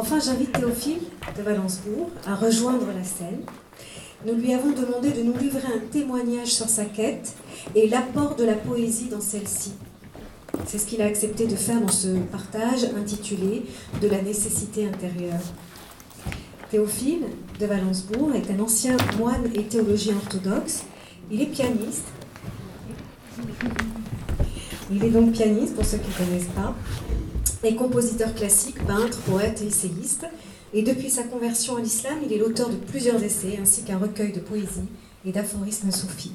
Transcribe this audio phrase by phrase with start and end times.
[0.00, 1.00] Enfin, j'invite Théophile
[1.36, 3.42] de Valencebourg à rejoindre la scène.
[4.26, 7.34] Nous lui avons demandé de nous livrer un témoignage sur sa quête
[7.74, 9.74] et l'apport de la poésie dans celle-ci.
[10.64, 13.66] C'est ce qu'il a accepté de faire dans ce partage intitulé
[14.00, 15.42] De la nécessité intérieure.
[16.70, 17.24] Théophile
[17.60, 20.84] de Valencebourg est un ancien moine et théologien orthodoxe.
[21.30, 22.06] Il est pianiste.
[24.90, 26.74] Il est donc pianiste pour ceux qui ne connaissent pas,
[27.62, 30.26] et compositeur classique, peintre, poète et essayiste.
[30.72, 34.32] Et depuis sa conversion à l'islam, il est l'auteur de plusieurs essais ainsi qu'un recueil
[34.32, 34.88] de poésie
[35.24, 36.32] et d'aphorismes soufis.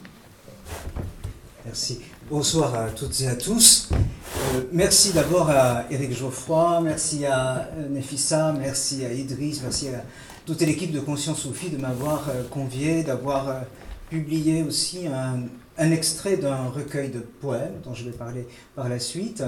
[1.66, 2.00] Merci.
[2.30, 3.90] Bonsoir à toutes et à tous.
[3.92, 10.04] Euh, merci d'abord à Éric Geoffroy, merci à euh, Nefissa, merci à Idriss, merci à
[10.46, 13.62] toute l'équipe de Conscience Soufie de m'avoir euh, convié, d'avoir
[14.10, 19.44] publié aussi un extrait d'un recueil de poèmes dont je vais parler par la suite.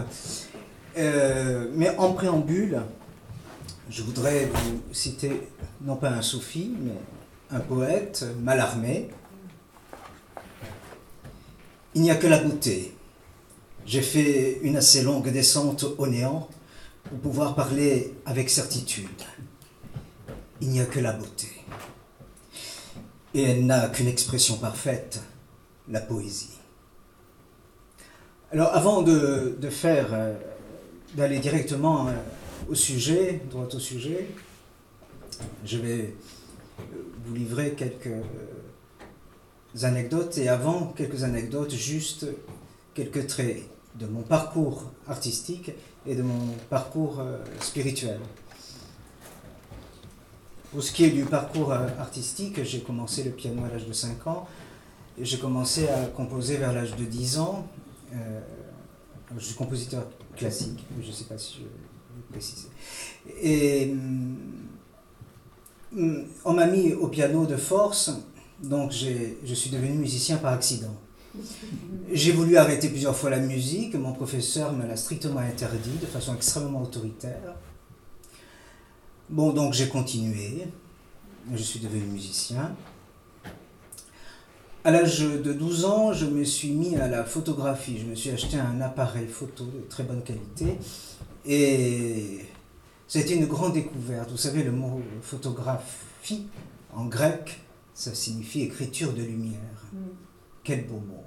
[0.97, 2.81] Mais en préambule,
[3.89, 5.31] je voudrais vous citer
[5.81, 6.93] non pas un soufi, mais
[7.51, 9.09] un poète, Malarmé.
[11.95, 12.93] Il n'y a que la beauté.
[13.85, 16.49] J'ai fait une assez longue descente au néant
[17.05, 19.07] pour pouvoir parler avec certitude.
[20.59, 21.47] Il n'y a que la beauté.
[23.33, 25.21] Et elle n'a qu'une expression parfaite,
[25.87, 26.57] la poésie.
[28.51, 30.33] Alors avant de, faire, euh,
[31.15, 32.11] d'aller directement euh,
[32.69, 34.27] au sujet, droit au sujet,
[35.65, 36.13] je vais
[37.25, 38.23] vous livrer quelques
[39.83, 42.25] anecdotes et avant quelques anecdotes, juste
[42.93, 43.63] quelques traits
[43.95, 45.71] de mon parcours artistique
[46.05, 48.19] et de mon parcours euh, spirituel.
[50.71, 53.93] Pour ce qui est du parcours euh, artistique, j'ai commencé le piano à l'âge de
[53.93, 54.47] 5 ans
[55.19, 57.67] j'ai commencé à composer vers l'âge de 10 ans.
[58.13, 58.39] Euh,
[59.35, 61.69] je suis compositeur classique, je ne sais pas si je vais
[62.31, 62.67] préciser.
[63.41, 63.91] Et
[65.95, 68.11] hum, on m'a mis au piano de force
[68.61, 70.95] donc je suis devenu musicien par accident.
[72.11, 76.33] J'ai voulu arrêter plusieurs fois la musique, mon professeur me l'a strictement interdit de façon
[76.33, 77.55] extrêmement autoritaire.
[79.29, 80.67] Bon, donc j'ai continué,
[81.53, 82.75] je suis devenu musicien.
[84.87, 87.97] À l'âge de 12 ans, je me suis mis à la photographie.
[87.99, 90.77] Je me suis acheté un appareil photo de très bonne qualité
[91.45, 92.45] et
[93.05, 94.31] c'était une grande découverte.
[94.31, 96.47] Vous savez, le mot photographie
[96.93, 97.59] en grec,
[97.93, 99.59] ça signifie écriture de lumière.
[99.91, 99.97] Mm.
[100.63, 101.25] Quel beau mot.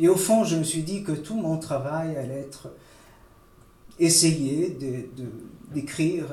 [0.00, 2.72] Et au fond, je me suis dit que tout mon travail allait être
[4.00, 4.76] essayer
[5.72, 6.24] d'écrire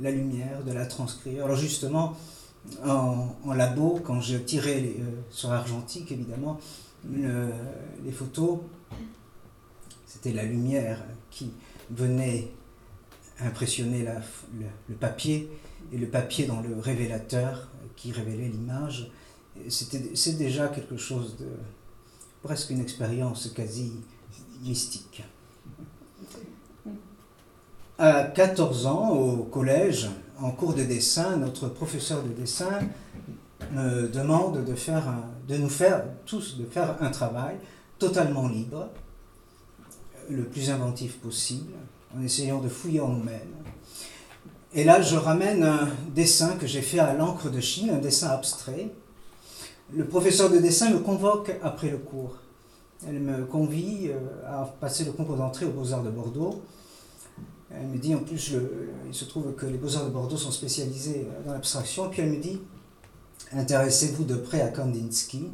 [0.00, 1.46] la lumière, de la transcrire.
[1.46, 2.16] Alors justement,
[2.84, 6.58] en, labo, quand je tirais euh, sur argentique, évidemment,
[7.04, 8.58] les photos,
[10.06, 11.50] c'était la lumière qui
[11.90, 12.48] venait
[13.40, 14.06] impressionner
[14.88, 15.50] le papier,
[15.92, 19.10] et le papier dans le révélateur qui révélait l'image
[19.68, 21.48] c'est déjà quelque chose de
[22.42, 23.92] presque une expérience quasi
[24.62, 25.22] mystique.
[27.98, 30.08] À 14 ans, au collège,
[30.42, 32.80] en cours de dessin, notre professeur de dessin
[33.72, 35.04] me demande de, faire
[35.48, 37.56] de nous faire tous de faire un travail
[37.98, 38.88] totalement libre,
[40.30, 41.72] le plus inventif possible,
[42.16, 43.54] en essayant de fouiller en nous-mêmes.
[44.72, 48.28] Et là, je ramène un dessin que j'ai fait à l'encre de Chine, un dessin
[48.28, 48.90] abstrait,
[49.92, 52.36] le professeur de dessin me convoque après le cours.
[53.06, 56.62] Elle me convie euh, à passer le concours d'entrée aux Beaux-Arts de Bordeaux.
[57.72, 58.54] Elle me dit en plus,
[59.06, 62.10] il se trouve que les Beaux-Arts de Bordeaux sont spécialisés dans l'abstraction.
[62.10, 62.60] Puis elle me dit,
[63.52, 65.46] intéressez-vous de près à Kandinsky,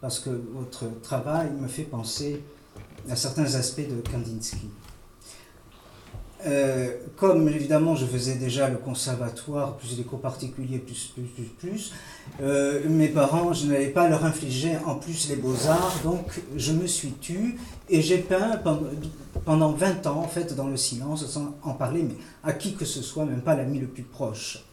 [0.00, 2.42] parce que votre travail me fait penser
[3.08, 4.68] à certains aspects de Kandinsky.
[6.44, 11.44] Euh, comme évidemment je faisais déjà le conservatoire, plus des cours particuliers, plus, plus, plus,
[11.44, 11.92] plus,
[12.40, 16.88] euh, mes parents, je n'allais pas leur infliger en plus les beaux-arts, donc je me
[16.88, 17.58] suis tu
[17.88, 18.60] et j'ai peint
[19.44, 22.84] pendant 20 ans, en fait, dans le silence, sans en parler, mais à qui que
[22.84, 24.64] ce soit, même pas l'ami le plus proche.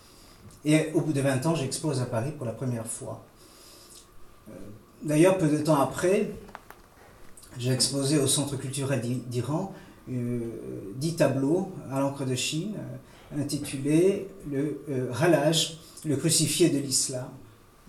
[0.66, 3.24] Et au bout de 20 ans, j'expose à Paris pour la première fois.
[4.50, 4.54] Euh,
[5.04, 6.32] d'ailleurs, peu de temps après,
[7.58, 9.74] j'ai exposé au Centre culturel d'Iran
[10.96, 17.28] dix tableaux à l'encre de Chine euh, intitulés Le euh, Ralage, le crucifié de l'islam.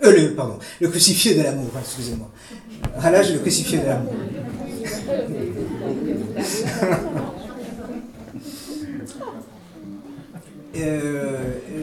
[0.02, 2.30] le, pardon, le crucifié de l'amour, excusez-moi.
[2.96, 4.14] Ralage, le crucifié de l'amour.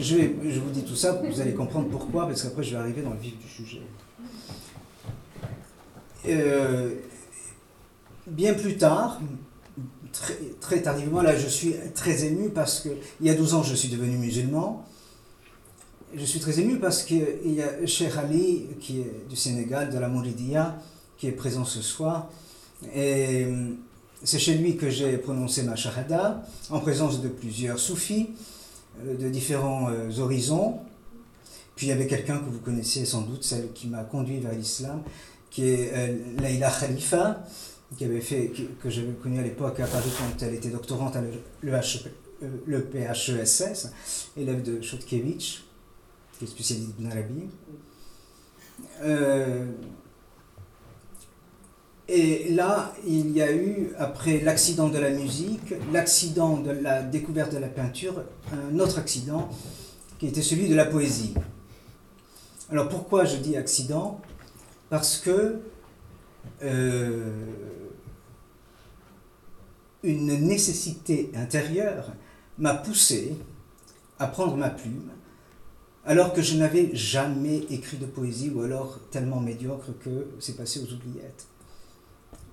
[0.00, 3.12] je vous dis tout ça, vous allez comprendre pourquoi, parce qu'après je vais arriver dans
[3.12, 3.82] le vif du sujet.
[8.26, 9.20] bien plus tard,
[10.60, 12.88] très, tardivement, là je suis très ému parce que
[13.20, 14.84] il y a 12 ans je suis devenu musulman.
[16.14, 19.98] Je suis très ému parce qu'il y a Cheikh Ali, qui est du Sénégal, de
[19.98, 20.80] la Mouridia,
[21.18, 22.30] qui est présent ce soir.
[22.94, 23.46] Et
[24.24, 28.30] c'est chez lui que j'ai prononcé ma shahada, en présence de plusieurs soufis,
[29.04, 30.78] euh, de différents euh, horizons.
[31.76, 34.52] Puis il y avait quelqu'un que vous connaissez sans doute, celle qui m'a conduit vers
[34.52, 35.02] l'islam,
[35.50, 37.44] qui est euh, Leila Khalifa,
[37.96, 38.52] qui avait fait,
[38.82, 41.22] que j'avais connue à l'époque à Paris quand elle était doctorante à
[41.62, 43.92] le, PHESS,
[44.36, 45.64] élève de Chodkiewicz,
[46.38, 47.48] qui est spécialiste d'Ibn Arabi.
[52.08, 57.52] Et là, il y a eu, après l'accident de la musique, l'accident de la découverte
[57.52, 59.50] de la peinture, un autre accident
[60.18, 61.34] qui était celui de la poésie.
[62.70, 64.22] Alors pourquoi je dis accident?
[64.88, 65.60] Parce que
[66.62, 67.44] euh,
[70.02, 72.12] une nécessité intérieure
[72.58, 73.36] m'a poussé
[74.18, 75.10] à prendre ma plume,
[76.04, 80.80] alors que je n'avais jamais écrit de poésie, ou alors tellement médiocre que c'est passé
[80.80, 81.46] aux oubliettes.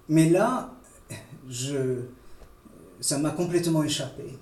[0.10, 0.74] Mais là,
[1.50, 2.02] je,
[3.00, 4.38] ça m'a complètement échappé.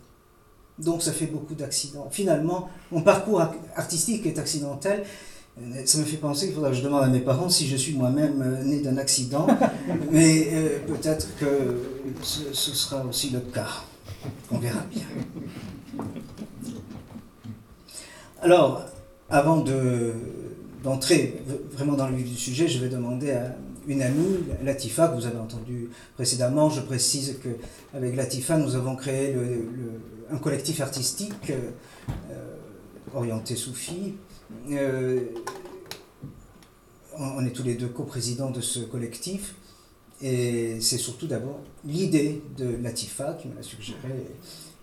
[0.80, 2.10] Donc ça fait beaucoup d'accidents.
[2.10, 3.42] Finalement, mon parcours
[3.76, 5.06] artistique est accidentel.
[5.86, 7.94] Ça me fait penser qu'il faudra que je demande à mes parents si je suis
[7.94, 9.46] moi-même euh, né d'un accident.
[10.12, 11.46] Mais euh, peut-être que
[12.24, 13.84] ce, sera aussi le cas.
[14.50, 15.04] On verra bien.
[18.42, 18.84] Alors,
[19.30, 19.64] avant
[20.84, 23.56] d'entrer vraiment dans le vif du sujet, je vais demander à
[23.88, 26.70] une amie, Latifa, que vous avez entendu précédemment.
[26.70, 29.36] Je précise qu'avec Latifa, nous avons créé
[30.32, 32.56] un collectif artistique euh,
[33.14, 34.16] orienté soufi.
[34.72, 35.20] Euh,
[37.18, 39.56] on est tous les deux coprésidents de ce collectif.
[40.22, 43.98] Et c'est surtout d'abord l'idée de Latifa qui me l'a suggéré.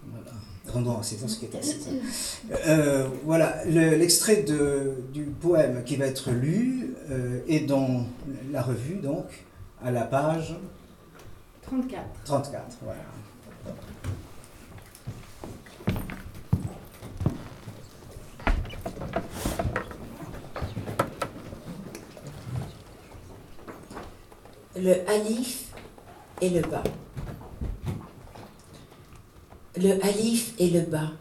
[0.06, 0.32] Voilà.
[0.68, 1.92] Rendons à César ce qui est à César.
[2.68, 4.44] Euh, voilà, l'extrait
[5.12, 8.06] du poème qui va être lu euh, est dans
[8.52, 9.24] la revue, donc,
[9.82, 10.54] à la page
[11.62, 12.02] 34.
[12.24, 13.00] 34, voilà.
[24.82, 25.74] Le alif
[26.40, 26.82] et le bas.
[29.76, 31.12] Le alif et le bas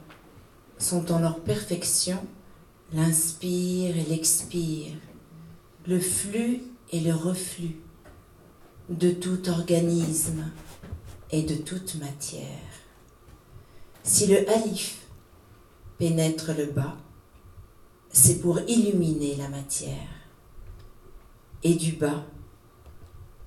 [0.78, 2.26] sont en leur perfection
[2.94, 4.94] l'inspire et l'expire,
[5.86, 6.62] le flux
[6.94, 7.76] et le reflux
[8.88, 10.50] de tout organisme
[11.30, 12.72] et de toute matière.
[14.04, 15.06] Si le alif
[15.98, 16.96] pénètre le bas,
[18.10, 20.08] c'est pour illuminer la matière.
[21.64, 22.24] Et du bas,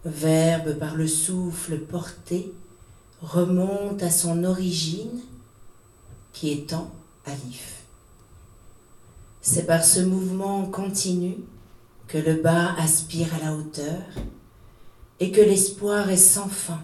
[0.04, 2.52] verbe par le souffle porté,
[3.20, 5.20] remonte à son origine
[6.32, 6.90] qui étant
[7.24, 7.82] alif.
[9.40, 11.36] C'est par ce mouvement continu
[12.08, 14.02] que le bas aspire à la hauteur
[15.20, 16.82] et que l'espoir est sans fin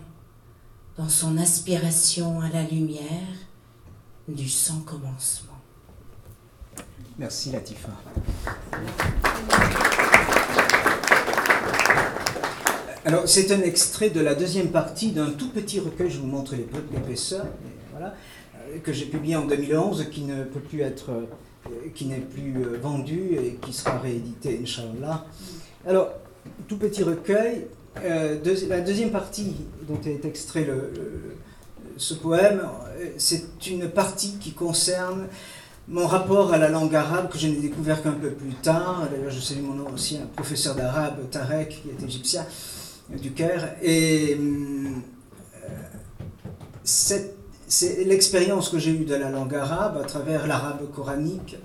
[0.96, 3.36] dans son aspiration à la lumière
[4.26, 5.58] du sans commencement.
[7.18, 7.90] Merci Latifa.
[13.04, 16.54] Alors, c'est un extrait de la deuxième partie d'un tout petit recueil, je vous montre
[16.56, 17.46] l'épaisseur,
[17.92, 18.14] voilà,
[18.56, 22.56] euh, que j'ai publié en 2011, qui ne peut plus être, euh, qui n'est plus
[22.56, 25.24] euh, vendu et qui sera réédité, Inch'Allah.
[25.86, 26.10] Alors,
[26.66, 27.66] tout petit recueil,
[28.02, 29.54] la deuxième partie
[29.88, 30.68] dont est extrait
[31.96, 32.62] ce poème,
[33.16, 35.26] c'est une partie qui concerne
[35.88, 39.08] mon rapport à la langue arabe que je n'ai découvert qu'un peu plus tard.
[39.10, 42.46] D'ailleurs, je salue mon nom aussi, un professeur d'arabe, Tarek, qui est égyptien
[43.16, 43.76] du Caire.
[43.82, 44.90] Et euh,
[46.84, 51.56] c'est l'expérience que j'ai eue de la langue arabe à travers l'arabe coranique.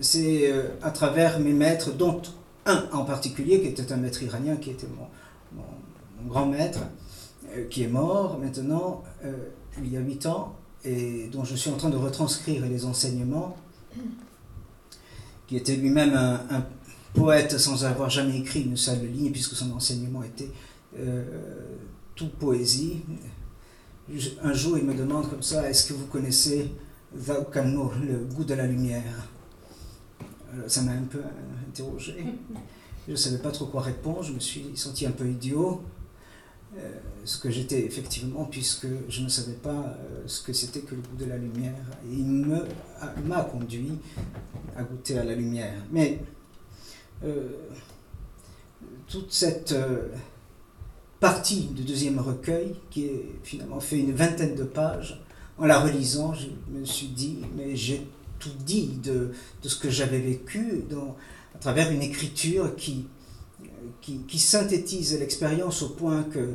[0.00, 2.20] C'est euh, à travers mes maîtres, dont
[2.66, 6.80] un en particulier, qui était un maître iranien, qui était mon, grand maître,
[7.56, 9.02] euh, qui est mort maintenant,
[9.78, 10.54] il y a huit ans,
[10.84, 13.56] et dont je suis en train de retranscrire les enseignements,
[15.46, 16.64] qui était lui-même un
[17.14, 20.50] poète sans avoir jamais écrit une seule ligne, puisque son enseignement était
[20.98, 21.24] euh,
[22.14, 23.02] tout poésie.
[24.42, 26.70] Un jour, il me demande comme ça, est-ce que vous connaissez
[27.14, 29.28] le goût de la lumière?
[30.66, 31.20] Ça m'a un peu
[31.68, 32.16] interrogé.
[33.06, 35.82] Je ne savais pas trop quoi répondre, je me suis senti un peu idiot.
[36.78, 36.88] Euh,
[37.24, 41.02] ce que j'étais effectivement, puisque je ne savais pas euh, ce que c'était que le
[41.02, 41.74] goût de la lumière.
[42.10, 42.24] Et il
[43.26, 43.98] m'a conduit
[44.76, 45.74] à goûter à la lumière.
[45.90, 46.24] Mais euh,
[49.12, 50.08] toute cette, euh,
[51.20, 55.22] partie du deuxième recueil, qui est finalement fait une vingtaine de pages.
[55.58, 58.06] En la relisant, je me suis dit, mais j'ai
[58.40, 59.30] tout dit de,
[59.62, 60.82] ce que j'avais vécu
[61.54, 63.06] à travers une écriture qui,
[64.36, 66.54] synthétise l'expérience au point que,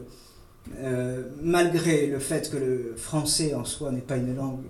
[0.80, 4.66] euh, malgré le fait que le français en soi n'est pas une langue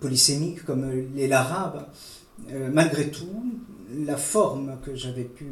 [0.00, 1.86] polysémique comme l'arabe,
[2.50, 3.44] euh, malgré tout,
[3.90, 5.46] la forme que j'avais pu,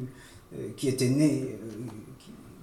[0.55, 1.59] euh, qui était née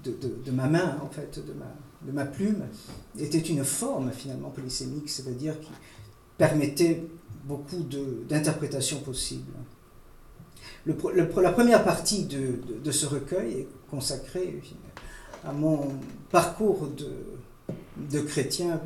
[0.04, 0.14] de,
[0.46, 2.64] de, ma main, en fait, de ma, plume,
[3.18, 5.72] était une forme finalement polysémique, c'est-à-dire qui
[6.38, 7.04] permettait
[7.44, 7.84] beaucoup
[8.30, 9.52] d'interprétations possibles.
[10.86, 14.62] Le, le, la première partie de, ce recueil est consacrée
[15.46, 15.90] à mon
[16.32, 18.82] parcours de, chrétien.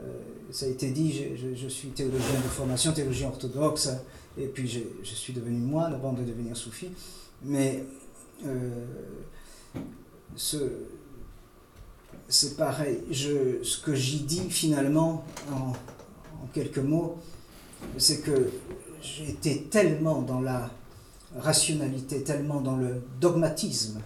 [0.00, 3.90] Euh, ça a été dit, je, je, suis théologien de formation, théologien orthodoxe,
[4.38, 6.88] et puis je, je suis devenu moine avant de devenir soufi.
[7.42, 7.84] Mais
[8.46, 8.84] euh,
[12.28, 13.00] c'est pareil.
[13.10, 15.68] Je, ce que j'y dis finalement, en,
[16.42, 17.18] en quelques mots,
[17.98, 18.50] c'est que
[19.02, 20.70] j'étais tellement dans la
[21.36, 24.00] rationalité, tellement dans le dogmatisme.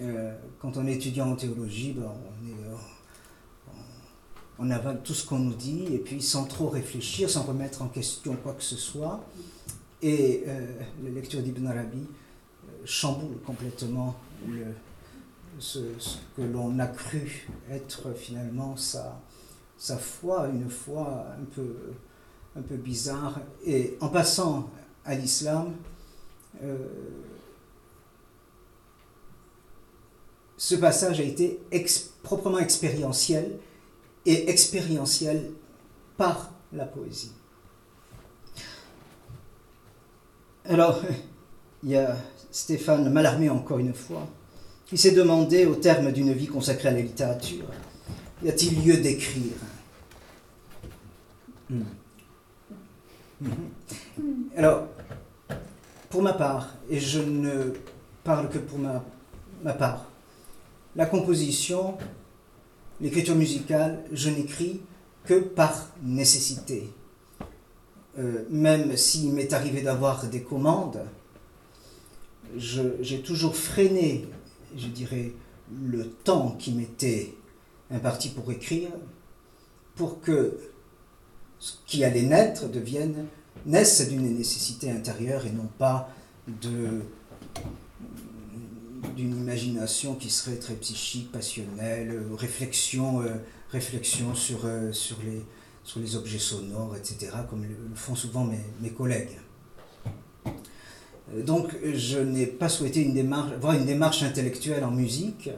[0.00, 2.63] Euh, quand on est étudiant en théologie, ben on, est,
[4.58, 7.88] on, avale tout ce qu'on nous dit, et puis sans trop réfléchir, sans remettre en
[7.88, 9.24] question quoi que ce soit.
[10.02, 10.66] Et euh,
[11.02, 14.16] la lecture d'Ibn Arabi euh, chamboule complètement
[15.58, 15.78] ce,
[16.36, 19.20] que l'on a cru être finalement sa,
[19.78, 21.74] sa foi, une foi un peu
[22.56, 23.40] un peu bizarre.
[23.66, 24.70] Et en passant
[25.04, 25.74] à l'islam,
[26.62, 26.76] euh,
[30.56, 31.60] ce passage a été
[32.22, 33.58] proprement expérientiel
[34.26, 35.50] et expérientiel
[36.16, 37.32] par la poésie.
[40.66, 41.02] Alors,
[41.82, 42.16] il y a
[42.50, 44.26] Stéphane Mallarmé encore une fois,
[44.86, 47.66] qui s'est demandé au terme d'une vie consacrée à la littérature,
[48.42, 49.52] y a-t-il lieu d'écrire?
[51.68, 51.82] Hmm.
[53.40, 53.52] Mhm.
[54.56, 54.86] Alors,
[56.08, 57.72] pour ma part, et je ne
[58.22, 60.06] parle que pour ma part,
[60.96, 61.98] la composition,
[63.00, 64.80] l'écriture musicale, je n'écris
[65.24, 66.90] que par nécessité.
[68.18, 71.00] Euh, même s'il m'est arrivé d'avoir des commandes,
[72.56, 74.28] j'ai toujours freiné,
[74.76, 75.32] je dirais,
[75.72, 77.34] le temps qui m'était
[77.90, 78.90] imparti pour écrire,
[79.96, 80.58] pour que
[81.58, 83.26] ce qui allait naître devienne,
[83.66, 86.08] naisse d'une nécessité intérieure et non pas
[86.62, 87.02] de
[89.16, 93.34] d'une imagination qui serait très psychique, passionnelle, réflexion, euh,
[93.70, 99.38] réflexion sur, euh, sur, les, objets sonores, etc., comme le, font souvent mes, mes collègues.
[101.46, 105.50] Donc je n'ai pas souhaité une démarche, avoir une démarche intellectuelle en musique,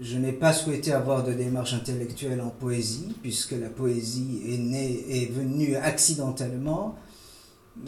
[0.00, 5.22] je n'ai pas souhaité avoir de démarche intellectuelle en poésie, puisque la poésie est née,
[5.22, 6.96] est venue accidentellement.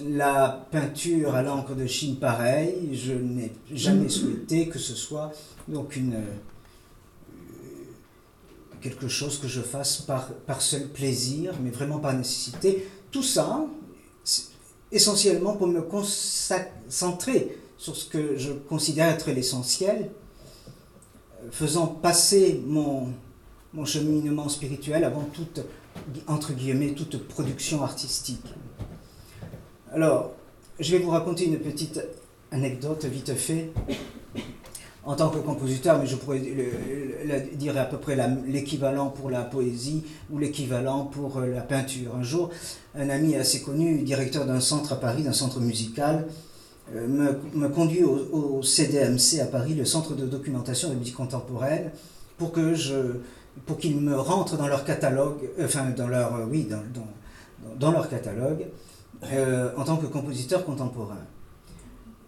[0.00, 5.32] La peinture à l'encre de Chine, pareil, je n'ai jamais souhaité que ce soit
[5.68, 6.16] donc une,
[8.82, 12.87] quelque chose que je fasse par, seul plaisir, mais vraiment par nécessité.
[13.11, 13.64] Tout ça,
[14.90, 20.11] essentiellement pour me concentrer sur ce que je considère être l'essentiel,
[21.50, 23.08] faisant passer mon,
[23.84, 25.61] cheminement spirituel avant toute
[27.28, 28.44] production artistique.
[29.94, 30.32] Alors,
[30.80, 32.00] je vais vous raconter une petite
[32.50, 33.72] anecdote vite fait.
[35.04, 40.04] En tant que compositeur, mais je pourrais dire à peu près l'équivalent pour la poésie
[40.30, 42.14] ou l'équivalent pour la peinture.
[42.16, 42.50] Un jour,
[42.94, 46.26] un ami assez connu, directeur d'un centre à Paris, d'un centre musical,
[46.94, 51.90] euh, me, conduit au, CDMC à Paris, le Centre de documentation de musique contemporaine,
[52.38, 52.75] pour que
[53.78, 56.68] qu'ils me rentrent dans leur catalogue, euh, enfin euh, oui,
[57.78, 58.66] dans leur catalogue,
[59.30, 61.24] euh, en tant que compositeur contemporain.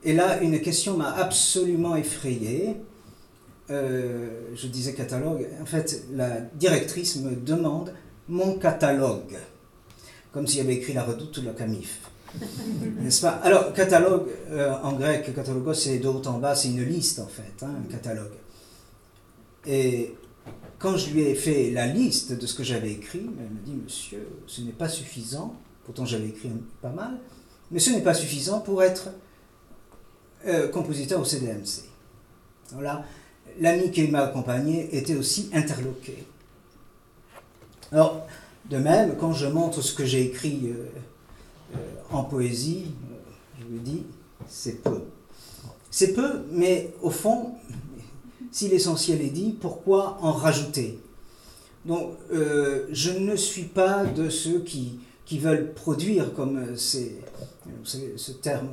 [0.04, 2.76] Et là, une question m'a absolument effrayé.
[3.70, 5.48] Euh, je disais catalogue.
[5.60, 7.92] En fait, la directrice me demande
[8.28, 9.36] mon catalogue,
[10.32, 12.00] comme s'il avait écrit la redoute ou la camif.
[13.00, 13.40] N'est-ce pas?
[13.42, 17.26] Alors, catalogue, euh, en grec, catalogos, c'est de haut en bas, c'est une liste en
[17.26, 18.32] fait, hein, un catalogue.
[19.66, 20.14] Et
[20.78, 23.74] quand je lui ai fait la liste de ce que j'avais écrit, elle me dit,
[23.82, 26.50] monsieur, ce n'est pas suffisant, pourtant j'avais écrit
[26.81, 27.19] pas mal,
[27.71, 29.09] mais ce n'est pas suffisant pour être
[30.47, 31.85] euh, compositeur au CDMC.
[32.73, 33.05] Voilà,
[33.61, 36.25] l'ami qui m'a accompagné était aussi interloqué.
[37.93, 38.26] Alors,
[38.69, 40.87] de même, quand je montre ce que j'ai écrit euh,
[41.75, 41.79] euh,
[42.11, 42.87] en poésie,
[43.59, 44.03] je vous dis,
[44.47, 45.03] c'est peu.
[45.91, 47.55] C'est peu, mais au fond,
[48.50, 50.99] si l'essentiel est dit, pourquoi en rajouter?
[51.87, 57.16] Donc, je ne suis pas de ceux qui, qui veulent produire, comme c'est
[57.85, 58.69] ce terme,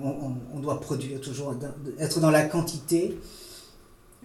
[0.53, 1.55] on, doit produire toujours,
[1.99, 3.17] être dans la quantité.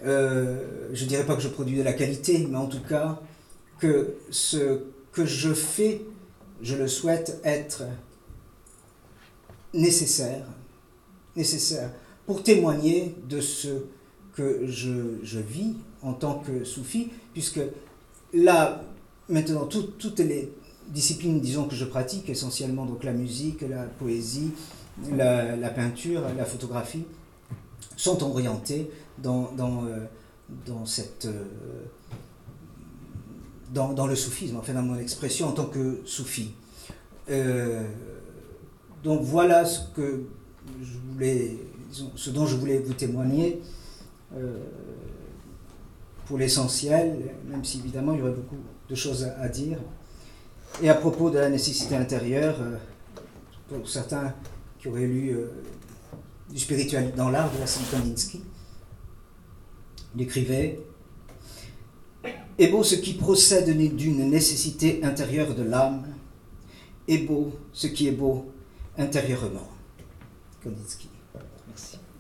[0.05, 3.21] Euh, je ne dirais pas que je produis de la qualité, mais en tout cas,
[3.79, 4.81] que ce
[5.13, 6.03] que je fais,
[6.63, 7.85] je le souhaite être
[9.73, 10.47] nécessaire,
[11.37, 11.91] nécessaire
[12.27, 13.69] pour témoigner de ce
[14.35, 17.61] que je, vis en tant que soufi, puisque
[18.35, 18.85] là,
[19.29, 20.53] maintenant, toutes les
[20.89, 24.53] disciplines, disons, que je pratique, essentiellement donc la musique, la poésie,
[25.13, 27.05] la, peinture, la photographie,
[27.97, 29.99] sont orientées dans, dans, euh,
[30.67, 31.27] dans cette...
[31.27, 31.45] Euh,
[33.73, 36.53] dans, dans, le soufisme, enfin dans mon expression en tant que soufi.
[37.29, 37.83] Euh,
[39.03, 40.23] donc voilà ce que
[40.81, 41.59] je voulais,
[42.15, 43.61] ce dont je voulais vous témoigner
[46.27, 47.17] pour l'essentiel,
[47.49, 48.57] même si évidemment il y aurait beaucoup
[48.89, 49.79] de choses à, dire.
[50.83, 52.57] Et à propos de la nécessité intérieure,
[53.69, 54.35] pour certains
[54.79, 55.49] qui auraient lu euh,
[56.51, 58.41] du spirituel dans l'art de Vassili Kandinsky.
[60.15, 60.81] Il écrivait
[62.59, 66.07] Est beau ce qui procède d'une nécessité intérieure de l'âme,
[67.09, 68.53] est beau ce qui est beau
[68.97, 69.69] intérieurement.
[70.63, 71.09] Kandinsky.